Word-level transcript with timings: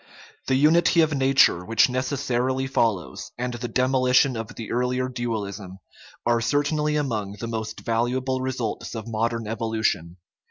The 0.47 0.55
unity 0.55 1.01
of 1.01 1.13
nature 1.13 1.63
which 1.63 1.87
necessarily 1.87 2.65
follows, 2.65 3.29
and 3.37 3.53
the 3.53 3.67
demolition 3.67 4.35
of 4.35 4.55
the 4.55 4.71
earlier 4.71 5.07
dualism, 5.07 5.77
are 6.25 6.41
certainly 6.41 6.95
among 6.95 7.33
the 7.33 7.45
most 7.45 7.81
valuable 7.81 8.41
results 8.41 8.95
of 8.95 9.07
modern 9.07 9.45
evolution. 9.45 10.17